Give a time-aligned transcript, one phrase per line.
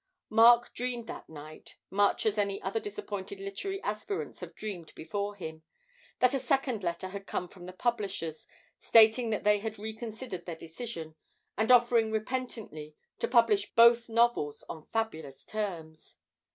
[0.31, 5.61] Mark dreamed that night much as other disappointed literary aspirants have dreamed before him
[6.17, 8.47] that a second letter had come from the publishers,
[8.79, 11.13] stating that they had reconsidered their decision,
[11.55, 16.17] and offering repentantly to publish both novels on fabulous terms.